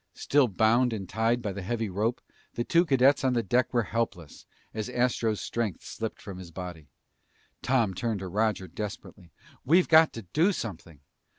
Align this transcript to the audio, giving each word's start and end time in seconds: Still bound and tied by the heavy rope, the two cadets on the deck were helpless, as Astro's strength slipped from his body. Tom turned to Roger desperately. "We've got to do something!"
Still 0.15 0.47
bound 0.47 0.93
and 0.93 1.07
tied 1.07 1.43
by 1.43 1.51
the 1.53 1.61
heavy 1.61 1.87
rope, 1.87 2.21
the 2.55 2.63
two 2.63 2.87
cadets 2.87 3.23
on 3.23 3.33
the 3.33 3.43
deck 3.43 3.71
were 3.71 3.83
helpless, 3.83 4.47
as 4.73 4.89
Astro's 4.89 5.41
strength 5.41 5.83
slipped 5.83 6.19
from 6.19 6.39
his 6.39 6.49
body. 6.49 6.87
Tom 7.61 7.93
turned 7.93 8.21
to 8.21 8.27
Roger 8.27 8.67
desperately. 8.67 9.31
"We've 9.63 9.87
got 9.87 10.11
to 10.13 10.23
do 10.23 10.53
something!" 10.53 11.01